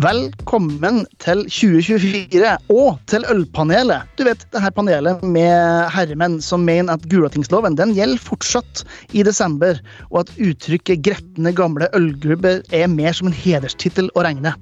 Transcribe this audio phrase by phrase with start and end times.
[0.00, 4.06] Velkommen til 2024 og til Ølpanelet.
[4.16, 9.24] Du vet, det her panelet med herremenn som mener at Gulatingsloven den gjelder fortsatt i
[9.26, 14.54] desember, og at uttrykket 'gretne gamle ølgrubber' er mer som en hederstittel å regne.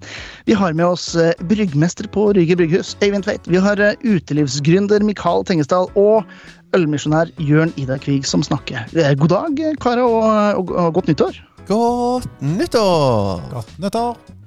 [0.48, 3.46] Vi har med oss eh, bryggmester på Ryger brygghus, Eivind Tveit.
[3.46, 6.24] Vi har eh, utelivsgründer Mikael Tengesdal og
[6.74, 8.88] ølmisjonær Jørn Ida Kvig som snakker.
[8.96, 11.38] Eh, God dag, karer, og, og, og godt nyttår.
[11.68, 13.46] Godt nyttår!
[13.52, 14.37] Godt nyttår.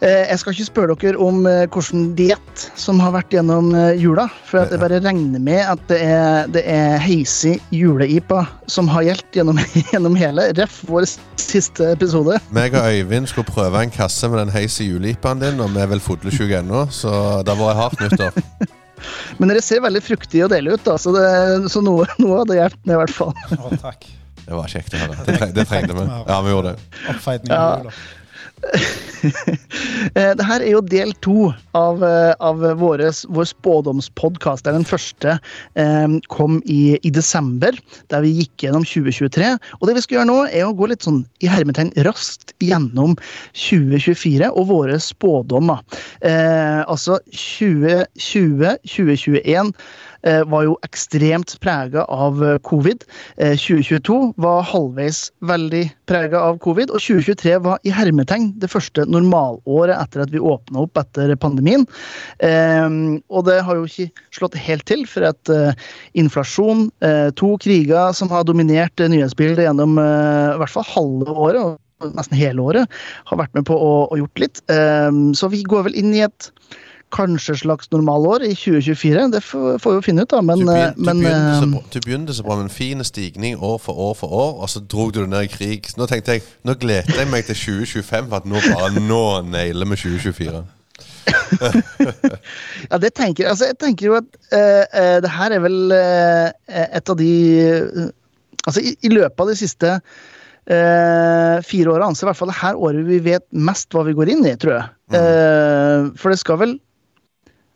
[0.00, 3.96] Eh, Jeg skal ikke spørre dere om eh, hvilken diett som har vært gjennom eh,
[3.98, 4.28] jula.
[4.46, 9.40] For jeg bare regner med at det er, det er heisi juleipa som har gjeldt
[9.40, 9.58] gjennom,
[9.92, 10.48] gjennom hele.
[10.58, 10.84] Ref.
[10.86, 12.38] vår siste episode.
[12.54, 15.90] Meg og Øyvind skulle prøve en kasse med den heise juleipaen din, og vi er
[15.90, 18.38] vel fodlesyke ennå, så det har vært hardt nyttår.
[19.38, 22.82] Men dere ser veldig fruktige og deilige ut, da, så, det, så noe, noe hjelper
[22.84, 23.34] ned, i hvert fall.
[23.58, 24.06] Å, takk.
[24.48, 25.18] Det var kjekt å høre.
[25.54, 26.06] Det, trengte vi.
[26.08, 26.86] Ja, vi gjorde det.
[27.12, 27.58] Oppfeidning Ja.
[27.66, 27.92] av jula.
[27.92, 28.14] Eh,
[30.38, 34.68] Det her er jo del to av, eh, av våres, vår spådomspodkast.
[34.68, 35.36] Den første
[35.78, 37.76] eh, kom i, i desember,
[38.12, 39.52] der vi gikk gjennom 2023.
[39.80, 43.16] Og det vi skal gjøre nå, er å gå litt sånn i hermetegn raskt gjennom
[43.58, 45.82] 2024 og våre spådommer.
[46.26, 49.72] Eh, altså 2020, 2021 eh,
[50.22, 53.04] var jo ekstremt prega av eh, covid.
[53.36, 59.06] Eh, 2022 var halvveis veldig prega av covid, og 2023 var i hermetegn det første
[59.08, 61.86] normalåret etter at vi åpna opp etter pandemien.
[62.44, 62.88] Eh,
[63.28, 68.14] og det har jo ikke slått helt til, for at eh, inflasjon, eh, to kriger
[68.16, 71.62] som har dominert eh, nyhetsbildet gjennom eh, i hvert fall halve året,
[71.98, 74.62] og nesten hele året, har vært med på å, gjort litt.
[74.72, 76.50] Eh, så vi går vel inn i et
[77.14, 79.26] kanskje slags normalår i 2024.
[79.32, 80.40] Det får, vi jo finne ut, da.
[80.44, 82.64] Men, Du, begynte, begyn, du, men begynte så, eh, bra- du begynte så bra med
[82.68, 85.52] en fin stigning år for år for år, og så drog du det ned i
[85.52, 85.88] krig.
[85.88, 89.22] Så nå tenkte jeg, nå gleder jeg meg til 2025, for at nå bare nå
[89.50, 90.64] nailer vi 2024.
[92.90, 93.50] Ja, det tenker jeg.
[93.50, 96.48] Altså, jeg tenker jo at uh, eh, det her er vel uh,
[96.88, 97.32] et av de
[97.96, 98.08] uh,
[98.68, 99.90] Altså, i, i løpet av de siste
[100.68, 104.02] eh, fire årene, så er i hvert fall det her året vi vet mest hva
[104.04, 104.90] vi går inn i, tror jeg.
[105.16, 106.74] Eh, for det skal vel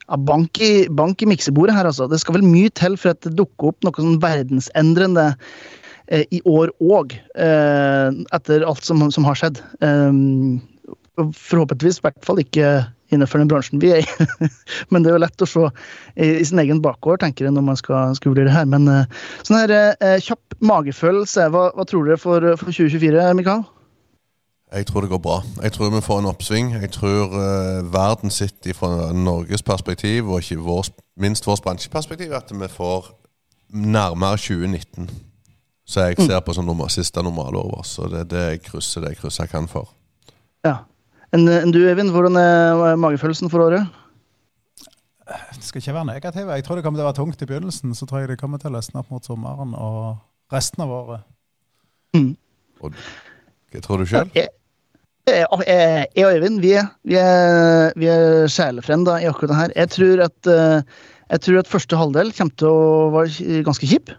[0.08, 2.08] ja, bank, i, bank i miksebordet her, altså.
[2.10, 5.28] Det skal vel mye til for at det dukker opp noe sånn verdensendrende
[6.08, 9.62] eh, i år òg, eh, etter alt som, som har skjedd.
[9.84, 10.10] Eh,
[11.20, 12.74] forhåpentligvis i hvert fall ikke
[13.12, 14.26] innenfor den bransjen vi er i.
[14.90, 17.66] Men det er jo lett å se i, i sin egen bakgård, tenker jeg, når
[17.66, 18.69] man skal, skal vurdere det her.
[18.72, 23.66] Men eh, sånn her eh, kjapp magefølelse, hva, hva tror dere for, for 2024, Mikael?
[24.72, 25.42] Jeg tror det går bra.
[25.62, 26.70] Jeg tror vi får en oppsving.
[26.72, 30.88] Jeg tror uh, verden sitter fra Norges perspektiv, og ikke vår,
[31.20, 33.10] minst vårt bransjeperspektiv, at vi får
[33.68, 35.10] nærmere 2019.
[35.86, 37.86] Så jeg ser på som normal, siste normalår vårt.
[37.86, 39.92] Så det er det jeg krysser det jeg krysser jeg kan for.
[40.64, 40.76] Ja.
[41.32, 43.86] Enn du, Evin, hvordan er magefølelsen for året?
[45.52, 46.48] Det skal ikke være negativ.
[46.48, 47.94] Jeg tror det kommer til å være tungt i begynnelsen.
[47.94, 50.16] Så tror jeg det kommer til å løsne opp mot sommeren og
[50.52, 51.28] resten av året.
[53.72, 54.32] Hva tror du sjøl?
[55.30, 59.52] Jeg, jeg, jeg, jeg og Øyvind vi er, vi er, vi er sjelefrender i akkurat
[59.52, 59.74] det her.
[59.76, 60.82] Jeg tror at, eh,
[61.30, 64.10] jeg tror at første halvdel kommer til å være ganske kjip.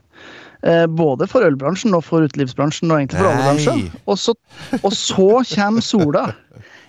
[0.63, 3.83] Eh, Både for ølbransjen og for utelivsbransjen og egentlig for alle bransjer.
[4.07, 4.35] Og så,
[4.79, 6.29] og så kommer sola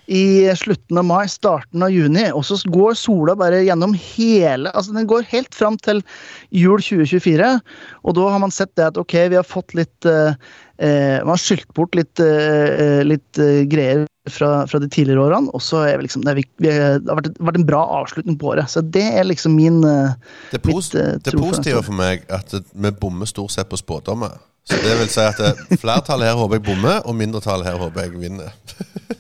[0.07, 4.93] i slutten av mai, starten av juni, og så går sola bare gjennom hele Altså
[4.97, 6.03] den går helt fram til
[6.53, 7.53] jul 2024,
[8.05, 10.37] og da har man sett det at ok, vi har fått litt eh,
[10.79, 15.51] eh, Man har skylt bort litt, eh, litt eh, greier fra, fra de tidligere årene,
[15.53, 17.83] og så er vi liksom det, er, vi- vi, det har vært, vært en bra
[18.01, 18.71] avslutning på året.
[18.73, 20.15] Så det er liksom min eh,
[20.53, 23.69] Det, pos Mitt, eh, det tro positive for meg er at vi bommer stort sett
[23.69, 24.39] på spådommer.
[24.65, 28.07] Så det vil si at eh, flertallet her håper jeg bommer, og mindretallet her håper
[28.07, 28.53] jeg vinner.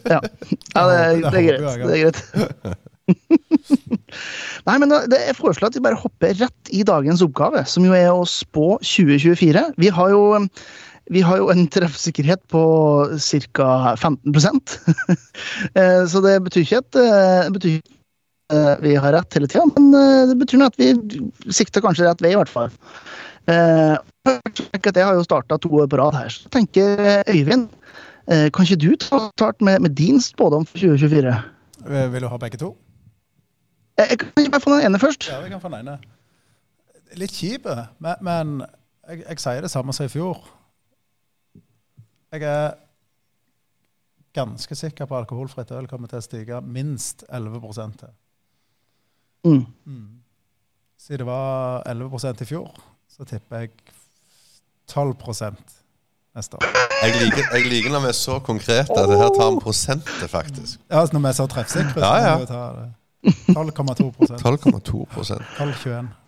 [0.05, 1.79] Ja, ja det, er- det er greit.
[1.85, 2.81] Det er greit.
[4.69, 7.93] Nei, men det er foreslått at vi bare hopper rett i dagens oppgave, som jo
[7.97, 9.65] er å spå 2024.
[9.81, 10.23] Vi har jo,
[11.13, 12.63] vi har jo en treffsikkerhet på
[13.53, 13.97] ca.
[13.97, 14.33] 15
[15.79, 17.79] Eh, Så det betyr ikke at eh, det betyr
[18.55, 19.93] eh, vi har rett hele tida, men
[20.31, 20.93] det betyr at vi
[21.53, 22.71] sikter kanskje rett vei, i hvert fall.
[23.45, 27.69] Jeg har jo starta to år på rad her, så tenker Øyvind
[28.25, 31.35] kan ikke du ta start med, med din spådom for 2024?
[31.85, 32.73] Eh, Vil du ha begge to?
[33.99, 35.29] Jeg kan ikke bare få den ene først.
[35.29, 35.99] Ja, vi kan få den ene.
[37.21, 37.69] Litt kjip,
[38.03, 38.55] men, men
[39.09, 40.41] jeg, jeg sier det samme som i fjor.
[42.35, 42.73] Jeg er
[44.35, 47.61] ganske sikker på at alkoholfritt øl kommer til å stige minst 11
[48.01, 48.11] til.
[49.45, 49.61] Mm.
[50.99, 52.73] Siden det var 11% i fjor,
[53.07, 53.71] så tipper jeg
[54.91, 55.15] 12
[56.35, 56.67] neste år.
[57.05, 60.11] Jeg liker, jeg liker når vi er så konkrete at det her tar en prosent,
[60.27, 60.81] faktisk.
[60.91, 62.35] Ja, altså Når vi er så treffsikre, så Ja, ja.
[62.35, 62.91] må vi ta det.
[63.55, 64.11] 12,2
[64.43, 66.24] 12,2 12,21.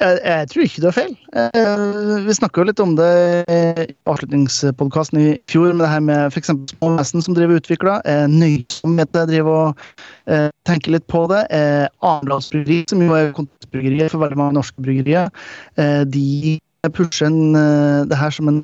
[0.00, 1.12] Jeg, jeg tror ikke du har feil.
[1.36, 3.10] Eh, vi snakka jo litt om det
[3.52, 6.52] i avslutningspodkasten i fjor, med det her med f.eks.
[6.74, 8.02] Småvesen som driver og utvikler.
[8.08, 9.86] Eh, Nøysomhet driver og
[10.30, 11.44] eh, tenker litt på det.
[11.54, 15.32] Eh, Arendalsbryggeri, som jo er kontaktbryggeriet for veldig mange norske bryggerier,
[15.80, 16.58] eh, de
[16.96, 18.62] pusher en, eh, det her som en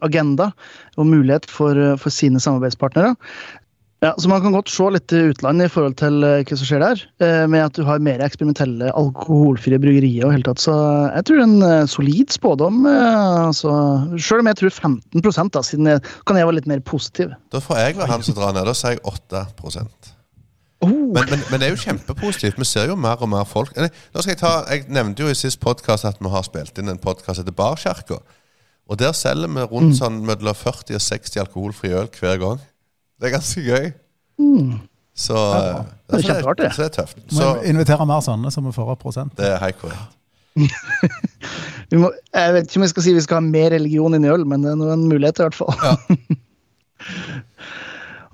[0.00, 0.50] agenda
[0.96, 3.16] og mulighet for, for sine samarbeidspartnere.
[3.98, 6.68] Ja, så Man kan godt se litt til utlandet i forhold til eh, hva som
[6.68, 10.28] skjer der, eh, med at du har mer eksperimentelle alkoholfrie bryggerier.
[10.28, 10.74] og hele tatt, Så
[11.16, 12.86] jeg tror det er en eh, solid spådom.
[12.86, 13.72] altså,
[14.22, 17.34] Selv om jeg tror 15 da, siden jeg, kan jeg være litt mer positiv.
[17.50, 18.70] Da får jeg være han som drar ned.
[18.70, 19.46] Da sier jeg 8
[20.80, 22.58] Oh, men, men, men det er jo kjempepositivt.
[22.58, 23.74] Vi ser jo mer og mer folk.
[23.74, 26.88] Nå skal Jeg ta, jeg nevnte jo i sist podkast at vi har spilt inn
[26.92, 28.20] en podkast etter Barkirka.
[28.86, 32.62] Og der selger vi rundt sånn mellom 40 og 60 alkoholfri øl hver gang.
[33.18, 33.86] Det er ganske gøy.
[35.18, 35.58] Så, bra.
[35.58, 35.62] eh,
[36.06, 36.68] Det er så kjempeartig.
[36.74, 37.16] Så det er tøft.
[37.32, 39.32] Må Så invitere mer sånne, så vi får opp prosent.
[39.36, 40.14] det er helt korrekt.
[41.90, 44.24] vi må, jeg vet ikke om jeg skal si vi skal ha mer religion inn
[44.26, 45.74] i øl, men det er nå en mulighet i hvert fall.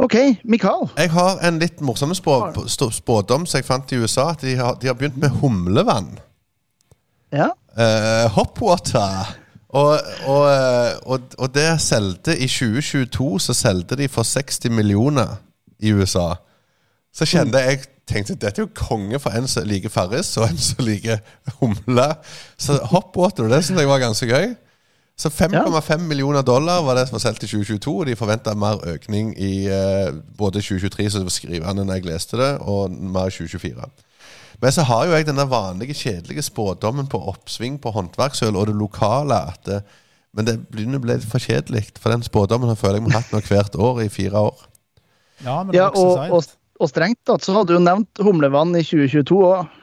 [0.05, 0.15] ok,
[0.45, 0.83] Mikael.
[0.99, 2.35] Jeg har en litt morsom spå,
[2.69, 4.25] spådom som jeg fant i USA.
[4.35, 6.11] At de har, de har begynt med humlevann.
[7.35, 7.49] Ja.
[7.77, 9.13] Uh, Hopwater.
[9.75, 9.99] Og,
[10.31, 15.35] og, eh, og, og det solgte i 2022 så solgte de for 60 millioner
[15.83, 16.35] i USA.
[17.15, 20.61] Så kjente jeg tenkte dette er jo konge for en som liker Farris, og en
[20.61, 21.23] som liker
[21.61, 22.07] humle.
[22.61, 24.55] Så hoppwater det syntes jeg var ganske gøy.
[25.19, 28.81] Så 5,5 millioner dollar var det som var solgt i 2022, og de forventa mer
[28.91, 33.37] økning i uh, både 2023, som skriver han når jeg leste det, og mer i
[33.37, 33.87] 2024.
[34.63, 38.77] Men så har jo jeg denne vanlige, kjedelige spådommen på oppsving på håndverksøl og det
[38.79, 39.41] lokale.
[39.55, 39.81] At det,
[40.35, 41.87] men det begynner å bli litt for kjedelig.
[42.01, 44.67] For den spådommen har føler jeg vi har hatt nå hvert år i fire år.
[45.45, 46.35] Ja, men det Ja, og, seint.
[46.35, 49.81] og, og strengt tatt så hadde du nevnt humlevann i 2022 òg.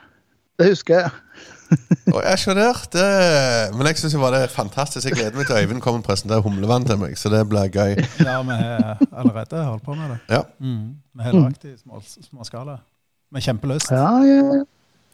[0.60, 1.12] Det husker jeg.
[2.12, 3.06] Og jeg skjønner det,
[3.72, 5.06] Men jeg syns det var det fantastisk.
[5.08, 7.16] Jeg gleder meg til Øyvind kommer og presenterer humlevann til meg.
[7.18, 7.96] Så det blir gøy.
[8.20, 10.18] Ja, vi har allerede holdt på med det.
[10.34, 10.42] Ja.
[10.60, 10.96] Mm.
[11.16, 12.76] Vi har lagd det i små, småskala.
[13.32, 13.90] Med kjempelyst.
[13.90, 14.64] Ja, ja.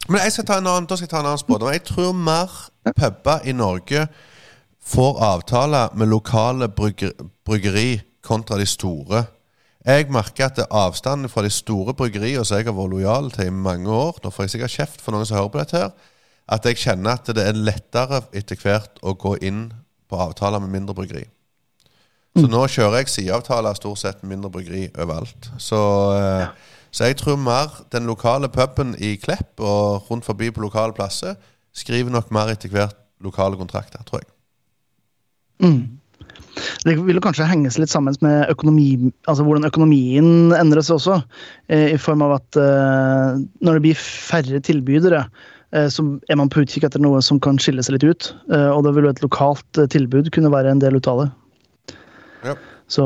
[0.09, 1.71] Men jeg skal ta en annen, da skal jeg ta en annen spådom.
[1.71, 2.51] Jeg tror mer
[2.97, 4.07] puber i Norge
[4.89, 7.11] får avtaler med lokale brygger,
[7.45, 9.23] bryggeri kontra de store.
[9.85, 13.47] Jeg merker at det avstanden fra de store bryggeriene som jeg har vært lojal til
[13.47, 15.91] i mange år Nå får jeg sikkert kjeft for noen som hører på dette her.
[16.49, 19.69] At jeg kjenner at det er lettere etter hvert å gå inn
[20.09, 21.23] på avtaler med mindre bryggeri.
[22.37, 25.49] Så nå kjører jeg sideavtaler stort sett med mindre bryggeri overalt.
[25.61, 25.79] Så,
[26.17, 26.47] eh,
[26.91, 31.37] så jeg tror mer den lokale puben i Klepp og rundt forbi på lokale plasser
[31.75, 34.29] skriver nok mer etter hvert lokale kontrakter, tror jeg.
[36.85, 41.19] Det vil kanskje henges litt sammen med økonomi, altså hvordan økonomien endrer seg også.
[41.69, 45.25] eh, I form av at eh, når det blir færre tilbydere,
[45.75, 48.31] eh, så er man på utkikk etter noe som kan skille seg litt ut.
[48.49, 51.29] Og da vil jo et lokalt tilbud kunne være en del ut av det.
[52.47, 52.57] Ja.
[52.87, 53.05] Så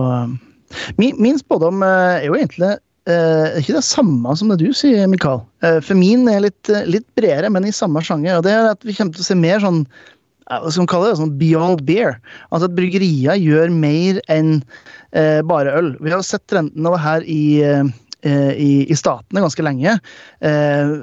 [0.97, 2.75] min, min spådom er jo egentlig
[3.09, 5.43] eh, ikke det samme som det du sier, Mikael.
[5.65, 8.39] Uh, for min er litt, eh, litt bredere, men i samme sjanger.
[8.39, 9.85] Og det er at vi kommer til å se mer sånn
[10.51, 12.17] hva skal man kalle det, sånn beyond beer.
[12.51, 14.57] Altså at bryggerier gjør mer enn
[15.15, 15.93] uh, bare øl.
[16.03, 17.43] Vi har sett trenden det her i,
[18.27, 19.95] i, i statene ganske lenge.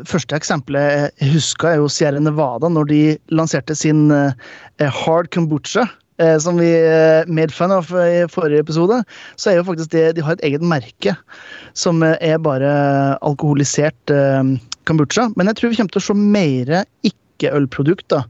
[0.09, 3.01] Første eksempelet jeg husker er jo Sierra Nevada, når de
[3.33, 4.13] lanserte sin
[4.81, 5.89] hard kombucha.
[6.21, 9.01] Eh, Som vi eh, made fun of i forrige episode,
[9.37, 11.17] så er jo faktisk det De har et eget merke
[11.73, 12.71] som eh, er bare
[13.27, 14.55] alkoholisert eh,
[14.89, 15.31] kombucha.
[15.37, 16.73] Men jeg tror vi kommer til å se mer
[17.07, 18.27] ikke-ølprodukter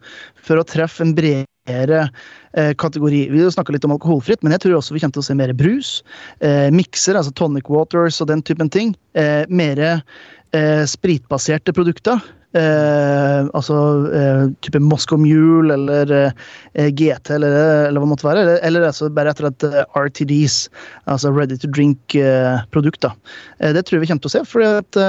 [0.46, 3.22] for å treffe en bredere eh, kategori.
[3.32, 5.52] Vi snakka litt om alkoholfritt, men jeg tror også vi kommer til å se mer
[5.56, 5.94] brus.
[6.40, 8.94] Eh, mikser, altså tonic waters og den typen ting.
[9.18, 12.20] Eh, mer eh, spritbaserte produkter.
[12.50, 13.76] Eh, altså
[14.66, 16.32] type Moscow Mule eller
[16.74, 17.54] GT eller,
[17.86, 18.44] eller hva det måtte være.
[18.44, 20.64] Eller, eller altså bare etter at RTDs,
[21.06, 23.14] altså ready to drink-produkter.
[23.60, 24.46] Det tror jeg vi kommer til å se.
[24.50, 25.02] fordi at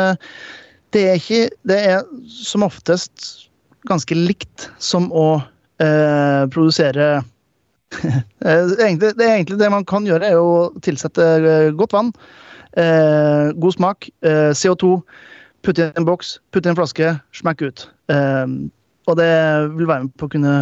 [0.91, 3.31] det er ikke Det er som oftest
[3.89, 5.41] ganske likt som å
[5.81, 7.13] eh, produsere
[8.41, 11.93] Eh, det, er egentlig, det egentlig det man kan gjøre, er å tilsette eh, godt
[11.93, 12.11] vann,
[12.79, 14.95] eh, god smak, eh, CO2,
[15.61, 17.83] putte i en boks, putte i en flaske, smekk ut.
[19.09, 19.29] Og det
[19.75, 20.55] vil være med på å kunne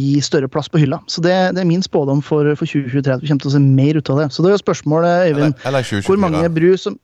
[0.00, 0.98] gi større plass på hylla.
[1.10, 3.62] Så det, det er min spådom for, for 2023, at vi kommer til å se
[3.62, 4.28] mer ut av det.
[4.34, 6.08] Så det er jo spørsmålet, Øyvind, Eller, eller 2024.
[6.10, 6.98] hvor mange brus som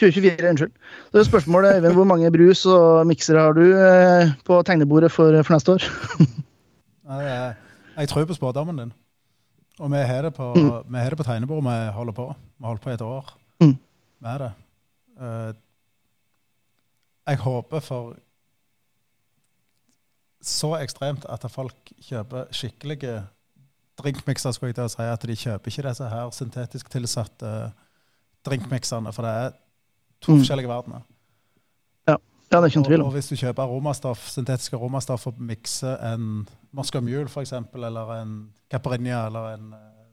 [0.00, 0.74] 2024, unnskyld.
[1.12, 3.64] Det er jo spørsmålet, Øyvind, hvor mange brus og miksere har du
[4.48, 5.88] på tegnebordet for, for neste år?
[7.08, 8.92] Jeg, tror på spådommen din.
[9.80, 10.92] Og vi har det på, Mm.
[10.92, 12.26] vi det på tegnebordet vi holder på.
[12.58, 13.24] Vi har holdt på et år
[13.60, 13.76] Mm.
[14.20, 14.52] med det.
[15.20, 15.52] Eh,
[17.28, 18.16] jeg håper for
[20.42, 23.24] så ekstremt at folk kjøper skikkelige
[23.98, 25.02] drinkmikser, skulle jeg til å si.
[25.02, 27.72] At de kjøper ikke disse her syntetisk tilsatte
[28.46, 29.50] drinkmikserne, for det er
[30.20, 30.38] to Mm.
[30.42, 31.02] forskjellige verdener.
[32.06, 32.16] Ja,
[32.50, 35.96] det er ikke en tvil Og, og hvis du kjøper aromastoff, syntetisk aromastoff og mikser
[36.14, 38.34] en Moscow Mule for eksempel, eller en
[38.70, 40.08] Caprinia eller en eh,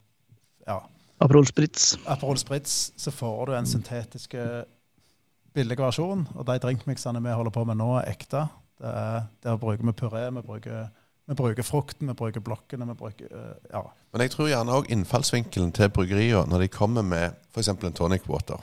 [0.68, 0.80] ja,
[1.24, 1.96] Aperol Spritz.
[2.06, 4.36] Aperol Spritz, så får du en syntetisk
[5.56, 6.26] billig versjon.
[6.36, 8.46] Og de drinkmiksene vi holder på med nå, er ekte.
[8.76, 10.90] Det er, der bruker vi puré, vi bruker,
[11.26, 13.86] vi bruker frukten, vi bruker blokkene, vi bruker eh, Ja.
[14.12, 17.68] Men jeg tror gjerne òg innfallsvinkelen til bryggeriene når de kommer med f.eks.
[17.74, 18.62] en tonic water.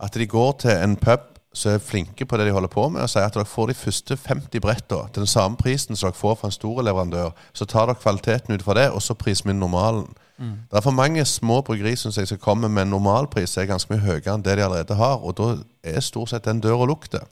[0.00, 3.02] At de går til en pub som er flinke på det de holder på med,
[3.02, 6.18] og sier at dere får de første 50 brettene til den samme prisen som dere
[6.18, 7.32] får fra en stor leverandør.
[7.52, 10.06] Så tar dere kvaliteten ut fra det, og så priser vi normalen.
[10.40, 14.34] Det er for mange små bryggeri som som kommer med normalpris er ganske mye høyere
[14.34, 15.48] enn det de allerede har, og da
[15.84, 17.26] er stort sett den døra lukter.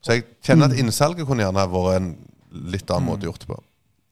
[0.00, 2.08] Så jeg kjenner at innsalget kunne gjerne vært en
[2.72, 3.60] litt annen måte gjort det på.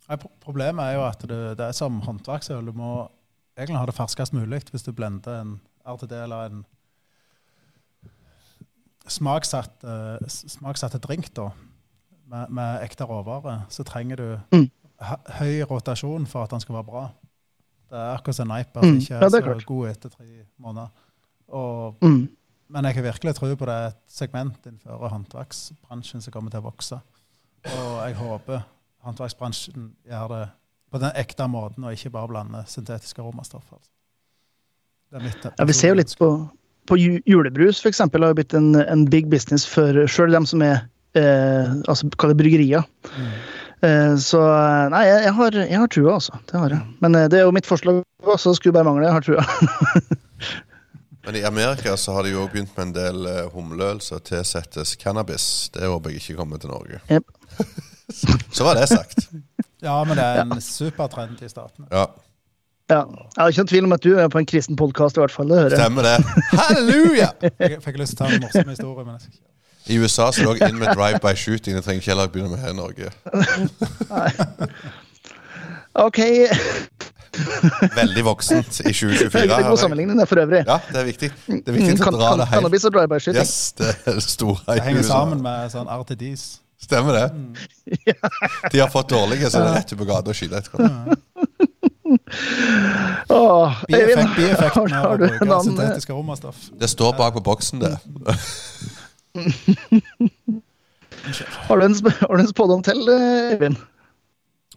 [0.08, 2.66] Nei, Problemet er jo at det, det er som håndverksøl.
[2.66, 3.08] Du må
[3.56, 6.64] egentlig ha det ferskest mulig hvis du blender en RTD eller en
[9.08, 11.50] smaksatt, eh, smaksatte drink da,
[12.26, 13.66] med, med ekte råvarer.
[13.68, 14.70] Så trenger du Mm.
[15.38, 17.10] høy rotasjon for at den skal være bra.
[17.90, 20.24] Det er akkurat som en Niper som Mm, ikke er, er så god etter tre
[20.58, 20.88] måneder.
[21.48, 22.28] Og, Mm.
[22.68, 26.60] men jeg har virkelig tro på det er et segment innenfor håndverksbransjen som kommer til
[26.60, 27.00] å vokse.
[27.64, 28.62] Og jeg håper
[29.04, 30.50] håndverksbransjen gjør det
[30.90, 33.64] på den ekte måten, og ikke bare blander syntetiske aromastoff.
[33.72, 33.90] Altså.
[35.58, 36.28] Ja, vi ser jo litt på,
[36.88, 40.82] på julebrus, eksempel, har jo blitt en, en big business for sjøl dem som er
[41.18, 42.84] eh, altså, kall det bryggerier.
[43.14, 43.32] Mm.
[43.84, 46.38] Eh, så eh, nei, jeg, jeg har, jeg har trua, altså.
[46.50, 46.84] Det har jeg.
[47.04, 49.08] Men eh, det er jo mitt forslag også, skulle bare mangle.
[49.08, 49.44] Jeg har trua.
[51.24, 54.96] Men i Amerika så har de jo begynt med en del eh, humleøl som tilsettes
[55.00, 55.70] cannabis.
[55.72, 57.00] Det håper jeg ikke kommer til Norge.
[57.08, 57.24] Yep.
[58.56, 59.28] så var det sagt.
[59.84, 61.84] Ja, men det er en supertrend i starten.
[61.92, 62.06] Ja,
[62.92, 62.98] Ja.
[63.08, 65.32] Jeg har ikke noen tvil om at du er på en kristen podkast, i hvert
[65.32, 65.48] fall.
[65.48, 66.16] Det hører stemmer det.
[66.52, 67.30] Halleluja!
[67.64, 69.50] Jeg fikk lyst til å ta en morsom historie, men jeg skal ikke.
[69.84, 71.74] I USA så lå jeg inn med drive-by-shooting.
[71.76, 73.10] Det trenger ikke heller begynne med her i Norge.
[76.04, 76.20] OK.
[78.00, 79.28] Veldig voksent i 2024.
[79.34, 80.62] Veldig god sammenligning det for øvrig.
[80.68, 81.30] Ja, det er viktig.
[81.50, 83.40] Det er viktig Mm, å dra kan- det helt Cannabis og drive-by-shooting.
[83.44, 86.46] Yes, det er det store Det henger sammen med sånn RTDs.
[86.84, 87.26] Stemmer det.
[88.72, 91.16] De har fått dårlige, så det er rett ut på gata og skyte etter hverandre.
[93.28, 96.68] Åh, Bieffekt, har, har du en annen syntetisk aromastoff.
[96.80, 97.96] Det står bak på boksen, det.
[101.64, 103.76] Har du en, har du en spådom til, Eivind?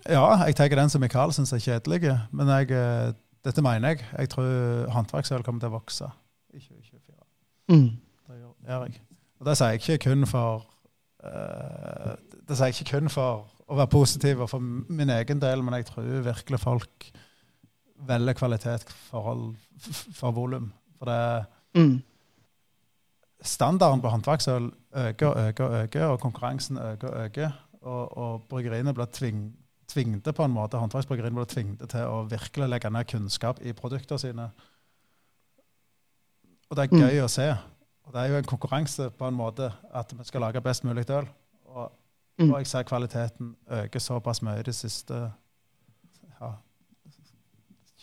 [0.07, 3.11] Ja, jeg tar den som Mikael syns er kjedelig, men jeg, eh,
[3.45, 4.05] dette mener jeg.
[4.17, 6.07] Jeg tror håndverksøl kommer til å vokse
[6.55, 7.19] i 2024.
[7.73, 7.89] Mm.
[8.29, 9.01] Det gjør gjør jeg.
[9.39, 10.65] Og det sier jeg ikke kun for
[11.23, 12.15] uh,
[12.47, 15.75] Det sier jeg ikke kun for å være positiv og for min egen del, men
[15.75, 17.09] jeg tror virkelig folk
[17.97, 19.55] velger kvalitet forhold
[20.13, 20.73] for volum.
[20.97, 22.01] For det Mm.
[23.43, 27.51] standarden på håndverksøl øker og øker, øker, og konkurransen øker og øker.
[27.81, 29.55] Og, og bryggeriene blir tving,
[29.87, 34.19] tvingte på en måte, håndverksbryggeriene blir tvingte til å virkelig legge ned kunnskap i produktene
[34.19, 34.49] sine.
[36.69, 37.01] Og det er Mm.
[37.01, 37.57] gøy å se.
[38.05, 41.09] Og det er jo en konkurranse på en måte at vi skal lage best mulig
[41.09, 41.27] øl.
[41.65, 41.91] Og,
[42.39, 42.51] Mm.
[42.51, 45.31] og jeg ser kvaliteten øker såpass mye de siste
[46.41, 46.51] ja,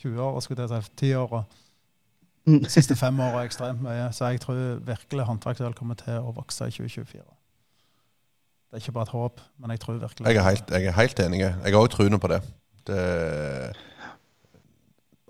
[0.04, 1.44] 20 år, skulle jeg si, 10 åra.
[2.46, 2.58] Mm.
[2.64, 4.10] De siste fem åra ekstremt mye.
[4.12, 7.24] Så jeg tror virkelig håndverksøl kommer til å vokse i 2024.
[8.74, 10.96] Det er ikke bare et håp, men jeg tror virkelig Jeg er helt, jeg er
[10.96, 11.40] helt enig.
[11.40, 12.40] Jeg har òg troen på det.
[12.88, 13.02] det.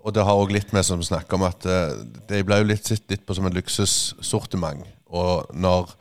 [0.05, 1.93] Og det har òg litt med som vi snakker om at eh,
[2.29, 4.81] det ble jo litt sett litt på som en luksussortiment.
[5.13, 5.93] Og når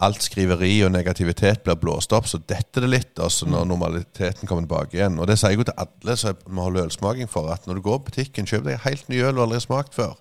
[0.00, 3.12] alt skriveri og negativitet blir blåst opp, så detter det litt.
[3.20, 5.18] Altså når normaliteten kommer tilbake igjen.
[5.20, 8.00] Og det sier jeg jo til alle som holder ølsmaking for, at når du går
[8.00, 10.16] på butikken, kjøp deg helt ny øl du aldri har smakt før.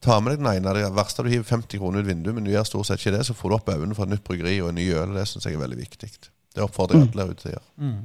[0.00, 0.76] Ta med deg den ene.
[0.76, 3.18] Det verste er du hiver 50 kroner ut vinduet, men du gjør stort sett ikke
[3.18, 5.10] det, så får du opp øynene for et nytt bryggeri og en ny øl.
[5.10, 6.10] og Det syns jeg er veldig viktig.
[6.54, 7.68] Det oppfordrer jeg alle der ute til å gjøre.
[7.82, 8.00] Mm.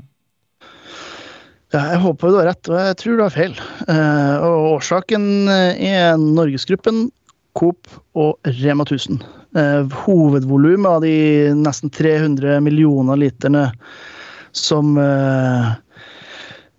[1.73, 3.55] Ja, jeg håper du har rett, og jeg tror du har feil.
[3.91, 7.07] Eh, og årsaken eh, er Norgesgruppen,
[7.55, 9.21] Coop og Rema 1000.
[9.55, 13.69] Eh, hovedvolumet av de nesten 300 millioner literne
[14.51, 15.67] som, eh,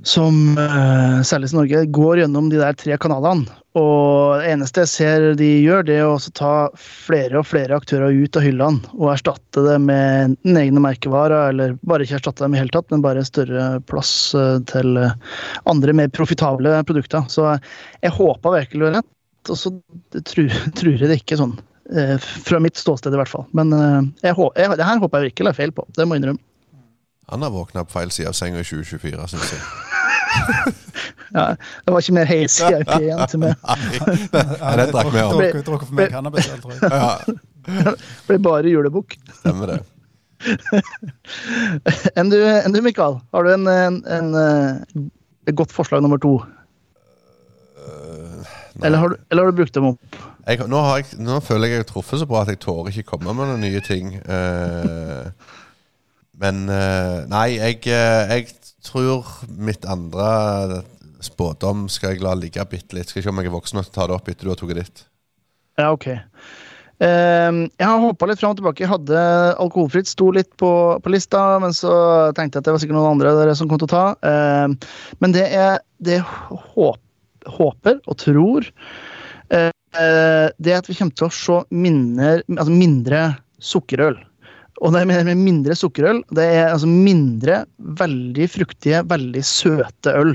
[0.04, 3.48] som uh, selges i Norge går gjennom de der tre kanalene.
[3.76, 8.12] Og det eneste jeg ser de gjør, det er å ta flere og flere aktører
[8.12, 12.56] ut av hyllene og erstatte det med enten egne merkevarer, eller bare ikke erstatte dem
[12.56, 14.12] i hele tatt, men bare større plass
[14.72, 15.00] til
[15.68, 17.24] andre, mer profitable produkter.
[17.32, 19.10] Så jeg håper virkelig rett,
[19.52, 19.72] og så
[20.28, 21.56] tror, tror jeg det ikke sånn.
[21.86, 23.46] Uh, fra mitt ståsted, i hvert fall.
[23.54, 23.70] Men
[24.22, 25.86] jeg, jeg, det her håper jeg virkelig er feil på.
[25.94, 26.42] Det må jeg innrømme.
[27.26, 29.62] Han har våkna på feil side av senga i 2024, syns jeg.
[31.36, 33.56] ja, det var ikke mer heis i IP igjen til meg.
[33.66, 35.42] Nei, den drakk vi om.
[35.66, 36.80] Drukket for meg cannabis, tror jeg.
[36.86, 37.94] Ja.
[38.28, 39.16] Ble bare julebukk.
[39.40, 39.80] Stemmer det.
[42.14, 43.18] Enn du, en du, Mikael?
[43.34, 46.36] Har du en, en, en, en, godt forslag nummer to?
[47.86, 48.46] Uh,
[48.84, 50.20] eller, har du, eller, har du, brukt dem opp?
[50.46, 53.16] Jeg, nå, jeg, nå, føler jeg jeg har truffet så bra at jeg tårer ikke
[53.16, 54.12] komme med noen nye ting.
[54.22, 55.26] Uh,
[56.38, 58.52] men uh, Nei, jeg, jeg
[58.86, 60.84] tror mitt andre
[61.24, 63.10] spådom skal jeg la ligge bitte litt.
[63.10, 64.60] Skal ikke om jeg er voksen nok til å ta det opp etter du har
[64.60, 65.02] tatt ditt.
[65.80, 66.08] Ja, ok.
[67.02, 68.84] Uh, jeg har hoppa litt fram og tilbake.
[68.86, 69.24] Jeg hadde
[69.66, 70.70] alkoholfritt, sto litt på,
[71.02, 71.96] på, lista, men så
[72.38, 74.06] tenkte jeg at det var sikkert noen andre dere som kom til å ta.
[74.22, 77.02] Uh, men det jeg håp,
[77.58, 78.70] håper og tror,
[79.96, 83.20] det er at vi kommer til å se mindre, altså mindre
[83.62, 84.18] sukkerøl.
[84.84, 86.20] Og det er med mindre sukkerøl.
[86.36, 87.62] Det er altså mindre
[87.96, 90.34] veldig fruktige, veldig søte øl.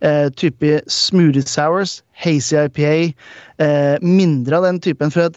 [0.00, 2.94] Eh, type smoothie sours, hazy IPA.
[3.60, 5.12] Eh, mindre av den typen.
[5.12, 5.36] For at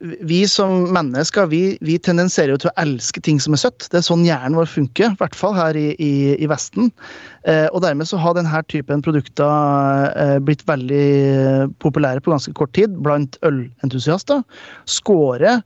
[0.00, 3.86] vi som mennesker vi, vi, tendenserer jo til å elske ting som er søtt.
[3.92, 6.90] Det er sånn hjernen vår funker, i hvert fall her i, i, i Vesten.
[7.48, 12.74] Eh, og dermed så har denne typen produkter eh, blitt veldig populære på ganske kort
[12.76, 14.44] tid blant ølentusiaster.
[14.90, 15.62] Skårer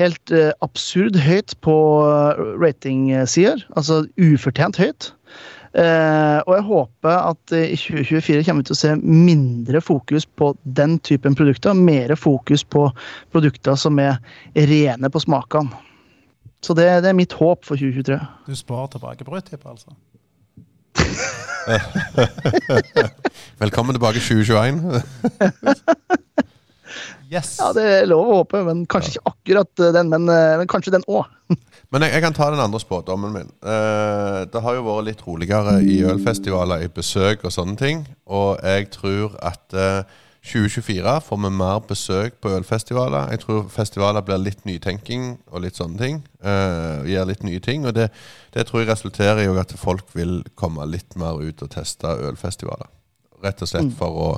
[0.00, 3.64] helt eh, absurd høyt på uh, ratingsider.
[3.76, 5.12] Altså ufortjent høyt.
[5.76, 10.24] Uh, og jeg håper at uh, i 2024 kommer vi til å se mindre fokus
[10.24, 11.76] på den typen produkter.
[11.76, 12.88] Mer fokus på
[13.34, 14.16] produkter som er
[14.56, 15.68] rene på smakene.
[16.64, 18.16] Så det, det, er mitt håp for 2023.
[18.48, 19.92] Du sparer tilbake brødtippet, altså?
[23.62, 26.16] Velkommen tilbake 2021.
[27.26, 27.56] Yes.
[27.58, 30.68] Ja, det er lov å håpe, men kanskje ikke akkurat eh, den, men, eh, men
[30.70, 31.26] kanskje den òg.
[31.90, 33.50] men jeg, jeg, kan ta den andre spådommen min.
[33.64, 38.06] Uh, det har jo vært litt roligere i ølfestivaler, i besøk og sånne ting.
[38.30, 43.32] Og jeg tror at uh, 2024 får vi mer besøk på ølfestivaler.
[43.34, 46.20] Jeg tror festivaler blir litt nytenking og litt sånne ting.
[46.44, 47.86] Uh, gjør litt nye ting.
[47.90, 48.12] Og det,
[48.54, 52.90] det tror jeg resulterer i at folk vil komme litt mer ut og teste ølfestivaler.
[53.42, 53.96] Rett og slett mm.
[53.98, 54.28] for å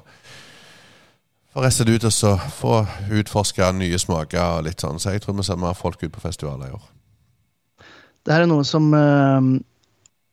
[1.53, 2.83] for reise ut og så få
[3.21, 5.01] utforske nye smaker og litt sånn.
[5.01, 6.87] Så jeg tror vi ser mer folk ut på festivaler i år.
[8.27, 9.47] Det her er noe som øh,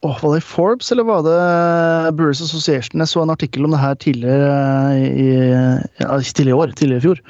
[0.05, 2.99] Var det Forbes, eller var det Brewers Association?
[3.01, 5.29] Jeg så en artikkel om det her tidligere i,
[6.01, 7.23] ja, tidligere år, tidligere i fjor.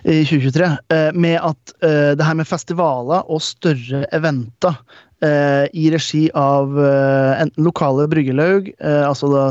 [0.00, 0.70] I 2023.
[0.96, 1.76] Øh, med at
[2.18, 8.70] det her med festivaler og større eventer Eh, i regi av eh, enten lokale bryggerlaug,
[8.80, 9.44] eh, altså da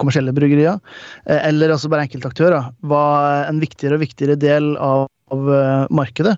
[0.00, 0.80] kommersielle bryggerier,
[1.24, 6.34] eller altså bare enkeltaktører, var en viktigere og viktigere del av av markedet,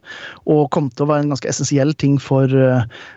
[0.47, 2.49] og kom til å være en ganske essensiell ting for,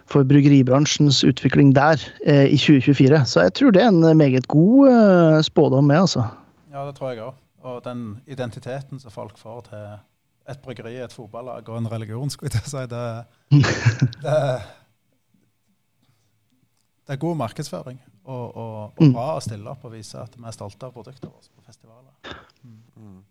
[0.09, 3.21] for bryggeribransjens utvikling der i 2024.
[3.29, 6.25] Så jeg tror det er en meget god spådom med, altså.
[6.73, 7.37] Ja, det tror jeg òg.
[7.69, 9.85] Og den identiteten som folk får til
[10.49, 13.05] et bryggeri, et fotballag og en religion, skulle jeg si, det,
[14.25, 14.37] det
[17.09, 17.97] det er god markedsføring
[18.29, 19.13] og, og, og mm.
[19.15, 22.35] bra å stille opp og vise at vi er stolte av produktene våre på festivaler.
[22.61, 23.23] Mm.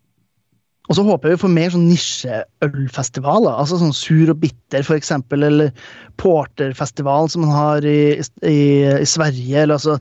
[0.88, 3.52] Og så håper jeg vi får mer sånn nisjeølfestivaler.
[3.52, 5.12] altså sånn Sur og bitter, f.eks.
[5.36, 5.68] Eller
[6.20, 8.16] Porterfestivalen som man har i,
[8.48, 9.62] i, i Sverige.
[9.62, 9.98] eller altså,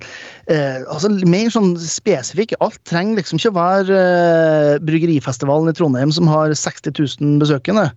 [0.47, 2.55] eh, altså Mer sånn spesifikk.
[2.63, 7.89] Alt trenger liksom ikke å være eh, Bryggerifestivalen i Trondheim som har 60 000 besøkende.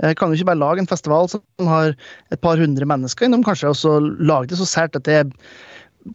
[0.00, 1.92] Eh, kan jo ikke bare lage en festival som har
[2.32, 5.28] et par hundre mennesker innom, kanskje, og så lage det så sært at det er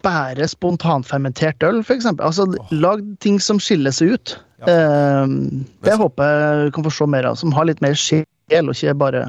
[0.04, 2.08] bare spontanfermentert øl, f.eks.
[2.16, 4.36] Altså, lag ting som skiller seg ut.
[4.64, 5.26] Ja.
[5.26, 8.26] Uh, det håper jeg kan få se mer av, som har litt mer sjel,
[8.62, 9.26] og ikke bare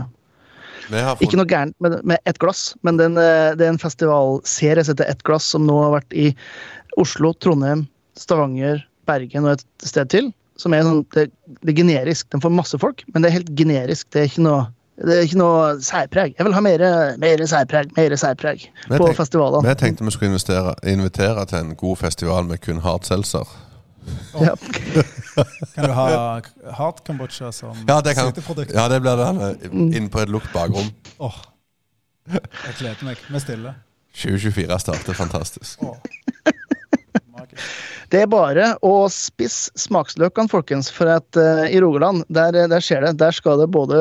[0.86, 1.24] fått...
[1.24, 4.84] Ikke noe gærent med, med ett glass, men det en, eh, det er en festivalserie
[4.84, 6.30] som heter Ett glass, som nå har vært i
[7.00, 7.86] Oslo, Trondheim,
[8.20, 10.30] Stavanger, Bergen og et sted til.
[10.60, 11.26] Som er sånn, det,
[11.64, 12.28] det er generisk.
[12.30, 14.06] Den får masse folk, men det er helt generisk.
[14.14, 14.60] Det er ikke noe
[14.94, 16.36] det er ikke noe særpreg.
[16.38, 16.82] Jeg vil ha mer,
[17.18, 19.66] mer særpreg mer særpreg på festivalene.
[19.66, 20.38] Vi tenkte vi skulle
[20.94, 23.48] invitere til en god festival med kun hard seltzer.
[24.34, 24.42] Oh.
[24.44, 24.54] Ja.
[25.74, 26.06] kan du ha
[26.76, 28.30] hard kambodsja som ja, det kan,
[28.74, 29.30] ja, det blir det.
[29.70, 30.92] Inn Inne på et lukt bakrom.
[31.18, 31.40] Oh.
[32.30, 33.20] Jeg gleder meg.
[33.30, 33.74] Vi stille.
[34.14, 35.82] 2024 starter fantastisk.
[35.82, 35.96] Oh.
[38.12, 40.90] Det er bare å spisse smaksløkene, folkens.
[40.92, 43.16] For at uh, i Rogaland, der, der skjer det.
[43.18, 43.98] Der skal det både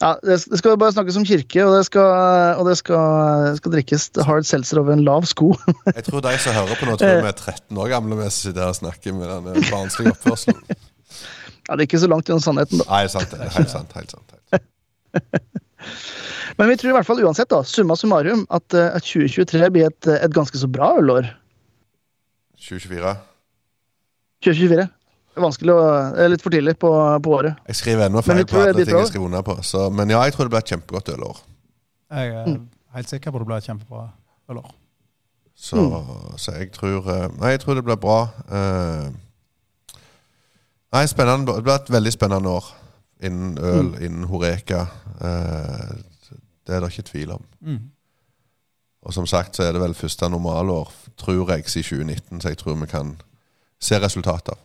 [0.00, 4.08] ja, Det skal bare snakkes om kirke, og det skal, og det skal, skal drikkes
[4.26, 5.52] hard seltzer over en lav sko.
[5.96, 8.50] Jeg tror de som hører på nå, tror vi er 13 år gamle vi som
[8.50, 10.62] sitter og snakker med den barnslige oppførselen.
[11.68, 12.84] Ja, Det er ikke så langt unna sannheten, da.
[12.88, 13.92] Nei, sant, det er helt sant.
[13.94, 14.32] Helt sant.
[14.50, 14.64] Helt.
[14.64, 15.60] sant.
[16.58, 19.86] Men vi tror i hvert fall uansett, da, summa summarum, at, eh, at 2023 blir
[19.86, 21.28] et, et ganske så bra ølår.
[22.58, 23.14] 2024.
[24.44, 24.88] 2024.
[25.40, 25.86] Vanskelig å
[26.30, 26.90] litt for tidlig på,
[27.24, 27.62] på året.
[27.70, 29.56] Jeg skriver ennå feil på alle ting jeg skriver under på.
[29.66, 31.40] Så, men ja, jeg tror det blir et kjempegodt ølår.
[32.10, 32.52] Jeg er
[32.96, 34.04] helt sikker på at det blir et kjempebra
[34.50, 34.70] ølår.
[35.60, 35.82] Så,
[36.40, 38.20] så jeg tror eh, Nei, jeg tror det blir bra.
[38.48, 39.08] Eh,
[40.96, 41.52] nei, spennende.
[41.52, 42.70] Det blir et veldig spennende år
[43.20, 44.86] innen øl, innen Horeka.
[45.20, 45.90] Eh,
[46.66, 47.44] det er det ikke tvil om.
[47.60, 47.82] Mm.
[49.02, 52.58] Og som sagt så er det vel første normalår, tror jeg, siden 2019, så jeg
[52.58, 53.14] tror vi kan
[53.80, 54.56] se resultater.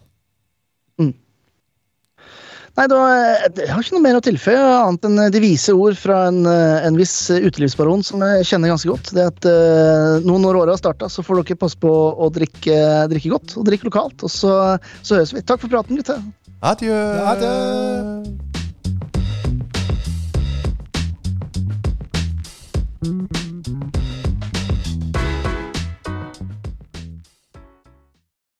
[2.75, 5.95] Nei, da, eh, Jeg har ikke noe mer å tilføye, annet enn de vise ord
[5.95, 9.13] fra en, eh, en viss utelivsbaron som jeg kjenner ganske godt.
[9.15, 13.07] Det at eh, nå når året har starta, så får dere passe på å drikke,
[13.11, 14.27] drikke godt og drikke lokalt.
[14.27, 14.57] Og så,
[15.01, 15.45] så høres vi.
[15.45, 16.19] Takk for praten, gutter.
[16.65, 16.99] Adjø!
[17.31, 18.54] Adjø!